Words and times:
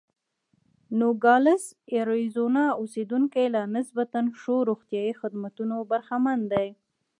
د 0.03 0.03
نوګالس 0.99 1.63
اریزونا 1.99 2.65
اوسېدونکي 2.81 3.43
له 3.55 3.61
نسبتا 3.75 4.19
ښو 4.39 4.55
روغتیايي 4.69 5.13
خدمتونو 5.21 5.75
برخمن 5.91 6.39
دي. 6.51 6.67